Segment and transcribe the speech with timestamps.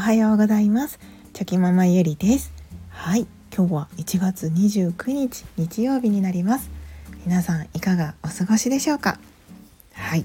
[0.00, 0.98] おはようございます。
[1.34, 2.54] チョキママゆりです。
[2.88, 6.70] はい今日は1月29日日曜日になります。
[7.26, 9.18] 皆さんいかがお過ごしでしょうか？
[9.92, 10.20] はい。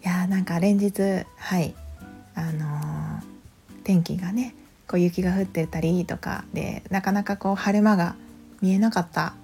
[0.00, 1.74] やーなんか連日はい。
[2.34, 3.22] あのー、
[3.84, 4.54] 天気がね
[4.86, 8.16] こう雪が降ってたりとかでなかなかこう晴れ間が
[8.62, 9.34] 見えなかった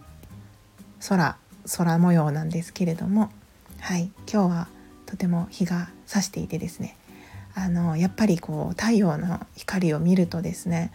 [1.06, 1.36] 空
[1.77, 3.30] 空模様なんですけれども
[3.80, 4.11] はい。
[4.27, 4.69] 今日は
[5.05, 6.97] とても日が差していてですね
[7.54, 10.92] あのやっぱりこう太陽の光を見るとですね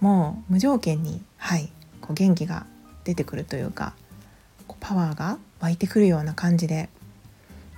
[0.00, 2.66] もう無条件に、はい、こう元気が
[3.04, 3.94] 出てくるというか
[4.66, 6.88] こうパワーが湧いてくるような感じで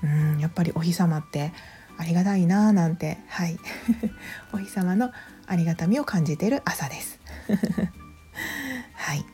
[0.02, 1.52] うんやっぱりお日様って
[1.98, 3.58] ありがたいなーなんてはい。
[4.54, 5.10] お日様の
[5.46, 7.18] ありがたみを感じている朝です。
[8.94, 9.24] はい。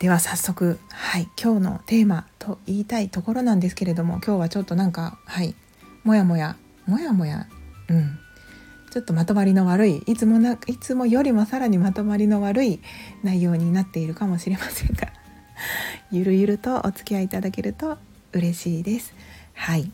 [0.00, 5.54] では早速はい今日のテーマと言いたいところなんですけれども今日はちょっとなんかはい
[6.04, 6.56] もやもや。
[6.86, 7.46] もやもや。
[7.88, 8.18] うん。
[8.90, 10.02] ちょっとまとまりの悪い。
[10.06, 12.80] いつもないつもよりもさらにまとまりの悪い
[13.22, 15.08] 内容になっているかもしれませんが。
[16.10, 17.98] ゆるゆるとお付き合いいただけると
[18.32, 19.14] 嬉しいです。
[19.54, 19.82] はい。
[19.82, 19.90] い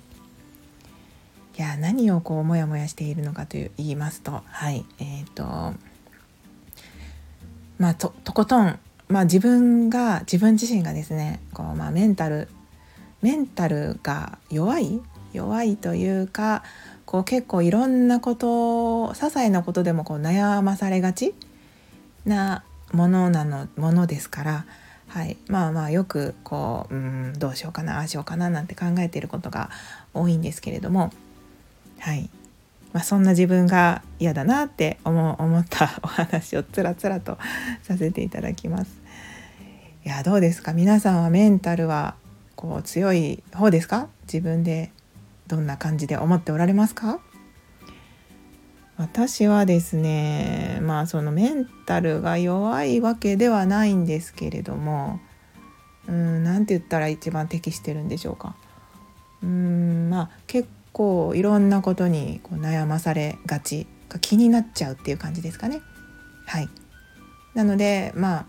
[1.57, 4.43] や何をこうモヤモヤしているのかと言いますと。
[4.47, 4.85] はい。
[4.99, 5.45] えっ、ー、と
[7.79, 8.79] まあととことん。
[9.09, 12.49] まあ自分が自分自身がですねこう、まあ、メンタル
[13.23, 15.01] メンタルが弱い
[15.33, 16.63] 弱いというか
[17.07, 21.35] こう結構いろんなこと些細なことでもこう悩まされがち
[22.25, 24.65] なものなのものですから、
[25.09, 29.71] はい、まあまあよくこううんどうしようかなああしようかななんて考えていることが
[30.15, 31.13] 多いんですけれども、
[31.99, 32.31] はい。
[32.91, 37.37] まあ、そんな自分が嫌だなって思思ったお話をつらつらと
[37.83, 38.91] させていただきます。
[40.07, 40.73] いやどうですか？
[40.73, 42.15] 皆さんはメンタルは
[42.57, 44.09] こう強い方ですか？
[44.23, 44.91] 自分で
[45.49, 47.19] どんな感じで思っておられますか？
[48.97, 55.21] 私はですねまあそのメンタルが弱いわけではないんですけれども
[56.09, 58.57] うん何て言ったら一番適してるんでしょうか。
[59.43, 65.81] うんまあ結構いろんなことにこう悩まされがちが気になっちゃうっていう感じですかね。
[66.47, 66.69] はい。
[67.55, 68.47] なのでまあ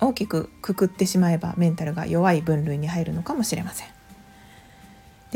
[0.00, 3.88] 大きくくくってしまえばメンタルが弱い分類に入るのかもしれません。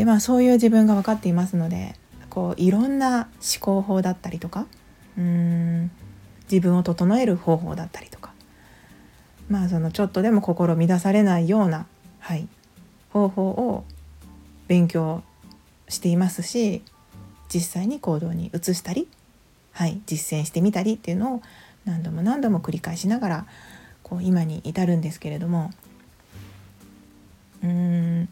[0.03, 1.95] でまあそういう自分が分かっていますので
[2.29, 4.67] こういろんな思考法だったりとか
[5.17, 5.93] うん
[6.51, 8.33] 自分を整える方法だったりとか
[9.49, 11.87] まあそのちょっとでも心乱されないような、
[12.19, 12.49] はい、
[13.13, 13.85] 方法を
[14.67, 15.23] 勉強
[15.89, 16.83] していますし
[17.49, 19.07] 実際に行動に移したり、
[19.71, 21.43] はい、実践してみたりっていうのを
[21.85, 23.47] 何度も何度も繰り返しながら
[24.03, 25.71] こう今に至るんですけれども
[27.63, 28.29] うーん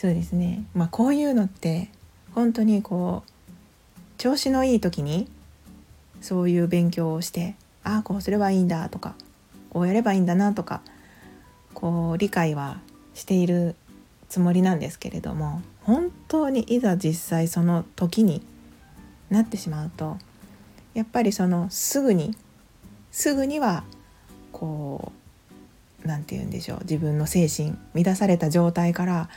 [0.00, 0.64] そうですね。
[0.72, 1.90] まあこういうのって
[2.34, 3.30] 本当にこう
[4.16, 5.28] 調子のいい時に
[6.22, 9.14] そういう勉強をしてああこうすればいいんだとか
[9.68, 10.80] こうやればいいんだなとか
[11.74, 12.78] こう理解は
[13.12, 13.76] している
[14.30, 18.40] つもりなんですけれども本当にいざ実際その時に
[19.28, 20.16] なってしまうと
[20.94, 22.34] やっぱりそのすぐに
[23.10, 23.84] すぐには
[24.50, 25.12] こ
[26.02, 29.28] う何て言うんでしょう自分の精神乱された状態から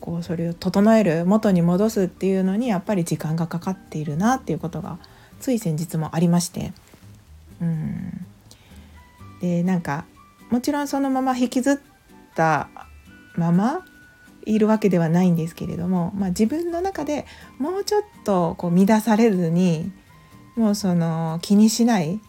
[0.00, 4.98] こうそれを整える元に戻すっていうのにやっぱり時間がかかっているなっていうことが
[5.40, 6.72] つい先日もありまして。
[7.60, 8.26] うん。
[9.40, 10.04] でなんか
[10.50, 11.76] もちろんそのまま引きずっ
[12.34, 12.68] た
[13.36, 13.84] まま
[14.44, 17.26] いるわけではないんですけれども、まあ、自分の中で
[17.58, 19.92] もうちょっとこう乱されずに
[20.56, 22.20] もうその気にしない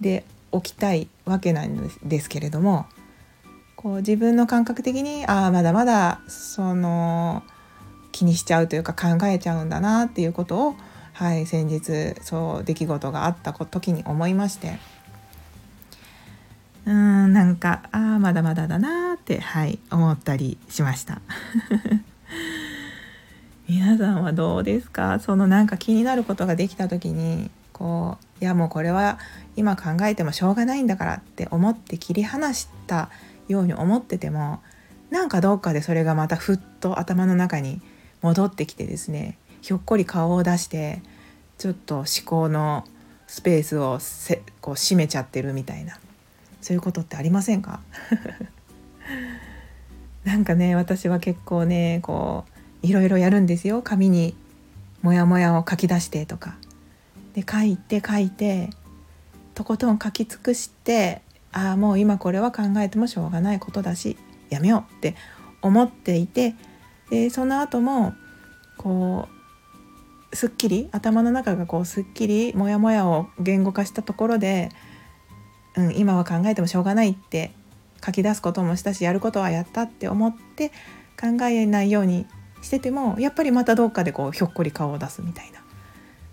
[0.00, 2.86] でおきたいわけなんですけれども
[3.78, 7.44] こう自分の感覚的にああまだまだその
[8.10, 10.74] 気にしちゃうというか考えちゃうんだなっていうことを、
[11.12, 14.80] はい、先日そう出来事があった時に思いまして
[16.86, 21.20] うんなんかああまだまだだなって、はい、思ったりしました。
[23.68, 25.20] 皆さんはどうですか？
[25.20, 29.18] そのなんか気になることができた時にこういやもうこれは
[29.54, 33.10] 今考えてもしょうがないんだからって思って切り離した
[33.48, 34.60] ように思ってても
[35.10, 37.80] なんかどっかでそれがまたふっと頭の中に
[38.22, 41.02] 戻ってきてですねひょっこり顔を出して
[41.56, 42.84] ちょっと思考の
[43.26, 45.98] スペースをせこう閉めちゃってるみたいな
[46.60, 47.80] そういうことってありませんか？
[50.24, 52.44] なんかね私は結構ねこ
[52.82, 53.82] ういろいろやるんですよ。
[53.82, 54.36] 紙に
[55.02, 56.56] モヤモヤを書き出してとか。
[57.34, 58.70] で書いて書いて
[59.54, 61.22] とことん書き尽くして
[61.52, 64.16] ああもう今これは考えてもしょうがないことだし
[64.50, 65.16] やめようって
[65.62, 66.54] 思っていて
[67.10, 68.14] でその後も
[68.76, 69.28] こ
[70.32, 74.70] うすっきり頭の中がこうすっきりモヤモヤを言語化したところで、
[75.76, 77.52] うん、今は考えてもしょうがないって
[78.04, 80.70] 書き出すこともしたしやることはやったって思って
[81.18, 82.26] 考えないように
[82.60, 85.58] しててもやっぱりまたどっかでこうひょっこり顔を出すみたいな。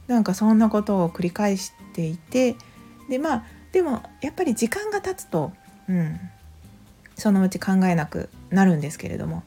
[0.07, 2.55] なんかそんなことを繰り返していて
[3.09, 3.43] でまあ
[3.75, 5.51] でもやっぱり時間が経つと、
[5.89, 6.17] うん、
[7.17, 9.43] そのうち考えなくなるんですけれども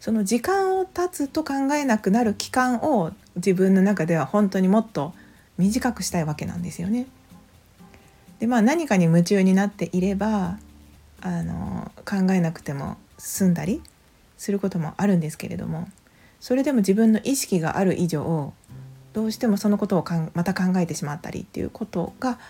[0.00, 5.14] その時間を経つと考えなくなる期間を自分の中では本当にもっと
[5.58, 7.06] 短くしたいわけなんですよね。
[8.40, 10.58] でまあ何かに夢中になっていれば
[11.20, 13.80] あの考えなくても済んだり
[14.38, 15.88] することもあるんですけれども
[16.40, 18.52] それでも自分の意識がある以上
[19.12, 22.40] どうしてもそのことをかんまた考えてしまったりっていうことが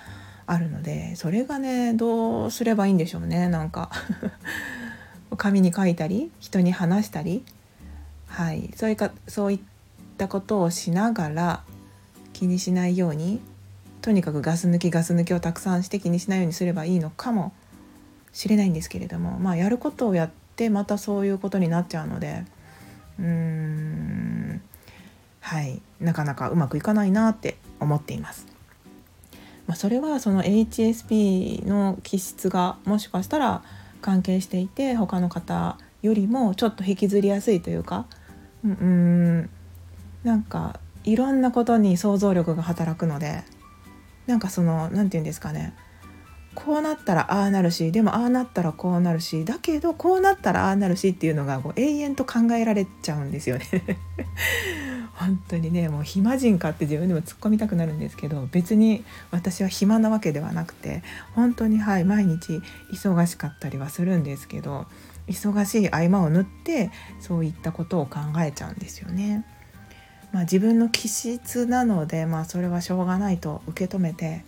[0.48, 3.90] あるのでそれがねどうすればいいんでしょうねなんか。
[5.36, 7.44] 紙に書いたり人に話したり、
[8.28, 9.60] はい、そういかそういっ
[10.16, 11.62] たことをしながら
[12.32, 13.40] 気にしないように
[14.00, 17.52] とにかくガス抜きガス抜きをたくさんして気にしないようにすればいいのかも
[18.32, 22.44] しれないんですけれどもまあやることをやってまたそういうことになっちゃうので
[23.18, 24.62] うーん
[25.48, 25.80] はい。
[25.98, 28.46] なかなかうまくいかないなって思っています。
[29.68, 33.62] まあ、それはその HSP の気質がもしかしたら
[34.00, 38.06] 関係していて他の方よりもちょっと引きずりやすいというか
[38.64, 39.50] うん
[40.24, 43.44] なんかいろんなことに想像力が働くので
[44.26, 45.74] なんかその何て言うんですかね
[46.54, 53.66] こうなったらああなるしでもああなったらこうなるしだけどこうなったらああなるしっていうのがこう永遠と考えられちゃうんですよね。
[55.18, 61.02] 本当にねもう暇人かって自分でも突っ込みたくなるんですけど別に私は暇なわけではなくて
[61.34, 62.60] 本当にはい毎日
[62.92, 64.86] 忙しかったりはするんですけど
[65.26, 69.44] 忙しい合間を縫ってそういったことを考えちゃうんですよね。
[70.30, 74.44] まあ、自分の気質なので、まあ、それはしょうがないと受け止めて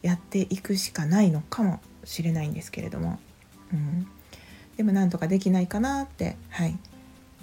[0.00, 3.18] やっていくしかないのかもしれないんですけれども、
[3.74, 4.06] うん、
[4.78, 6.78] でもなんとかできないかなってはい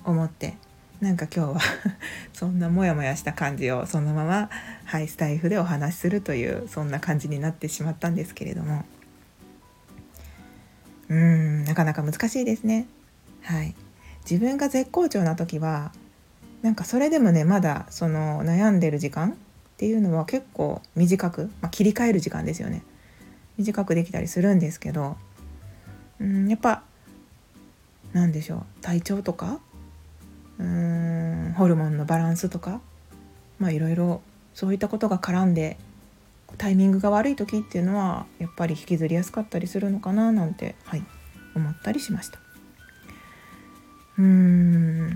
[0.04, 0.58] 思って
[1.02, 1.62] なんか今日は
[2.34, 4.50] そんなモヤモヤした感じをそのまま、
[4.84, 8.84] はい、スタイフでお話しするというそんな感じになってしまったんですけれども。
[11.10, 12.86] うんなかなか難しいですね。
[13.42, 13.76] はい、
[14.30, 15.92] 自分が絶好調な時は
[16.62, 19.34] なんかそれでもねまだその悩んでる時間っ
[19.78, 22.84] ていうのは結構短く、まあ、切り替える時間ですよね。
[23.58, 25.18] 短くできたりするんですけど
[26.20, 26.84] うんやっぱ
[28.14, 29.60] 何でしょう体調とか
[30.60, 32.82] うんホルモンのバランスとか
[33.60, 34.22] まあいろいろ
[34.54, 35.78] そういったことが絡んで
[36.58, 41.04] タイミングが悪い時っていうのはやっぱり引きずりやすかったりするのかななんて、はい、
[41.56, 42.40] 思ったりしました。
[44.18, 45.16] うーん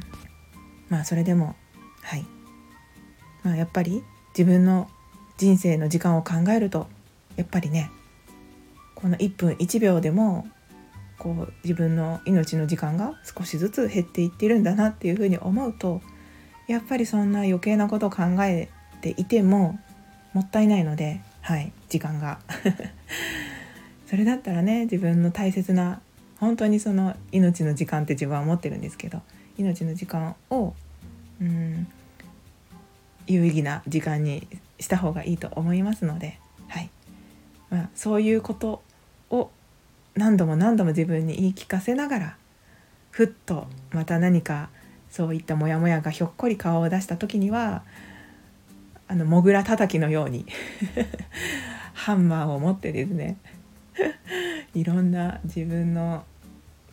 [0.90, 1.56] まあそれでも
[2.04, 2.26] はい、
[3.44, 4.04] まあ、やっぱり
[4.38, 4.90] 自分の
[5.38, 6.88] 人生の時間を考えると
[7.36, 7.92] やっぱりね
[8.96, 10.48] この1分1秒でも
[11.24, 16.02] こう自分の命の時間が少しずつ減っていってるんだなっていうふうに思うと
[16.68, 18.70] やっぱりそんな余計なことを考え
[19.02, 19.80] ていても
[20.34, 22.40] もったいないのではい時間が。
[24.06, 26.00] それだったらね自分の大切な
[26.40, 29.22] 本当にその命の時間って自分は思ってるんですけど
[29.58, 30.76] 命の時間を
[31.42, 31.88] うん
[33.26, 34.48] 有意義な時間に
[34.80, 36.90] した方がいいと思いますので、はい。
[37.70, 38.84] まあ、そういうこと
[40.16, 42.38] 何度も何度も自分に言い聞かせながら
[43.12, 44.70] ふっとまた何か
[45.10, 47.84] そういったモヤモヤがひょっこり顔を出した時には
[49.08, 50.46] あのモグラ叩きのように
[51.94, 53.38] ハンマーを持ってですね
[54.74, 56.26] いろんな自分の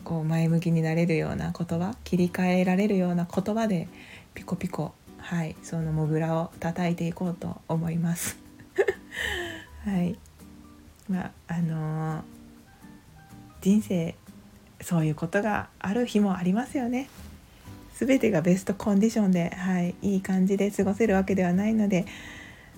[0.03, 3.87] こう前向きになれるような言葉切り替えられるような言葉で
[4.33, 8.37] ピコピコはいそのモグラを叩いていこうと思います。
[9.85, 10.17] はい。
[11.09, 12.21] まああのー、
[13.61, 14.15] 人生
[14.81, 17.09] そういうことがある日もありますよね
[17.93, 22.05] 全てがベストコンディションで、はい、いい感じで過ごせるわけではないので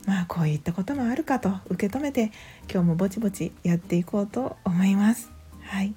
[0.06, 2.32] まあこういったこともあるかと受け止めて
[2.70, 5.94] 今日もぼちぼちやっていこうと思いますはい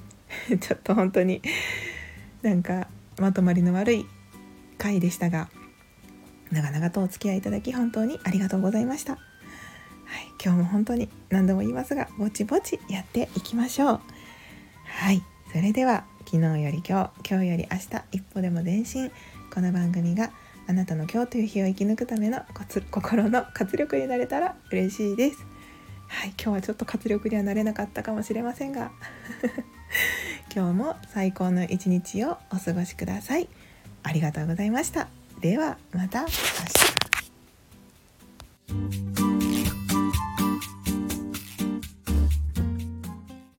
[0.58, 1.42] ちょっと本当に
[2.40, 4.06] なんかまとまりの悪い
[4.78, 5.50] 回でしたが
[6.50, 9.14] 長々とお付き合いいただき本当にありがとうございました。
[9.14, 9.18] は
[10.18, 14.00] い、今日も本当に何度も言いますがぼちぼちやっていきましょう。
[14.94, 15.22] はい、
[15.52, 19.10] それでは昨日より今日今日より明日一歩でも前進
[19.52, 20.30] この番組が
[20.68, 22.42] あなたの今日という日を生き抜くための
[22.90, 25.44] 心の活力になれたら嬉しいです。
[26.06, 28.92] はい、今日はちょっと活力にはなれなかったかもしれませんが
[30.54, 33.48] 今日も最高の一日をお過ごしください。
[34.04, 35.08] ありがとうございました。
[35.40, 36.32] ではまた明日